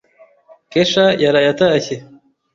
Kesha 0.71 1.05
yaraye 1.23 1.47
atashye. 1.53 1.95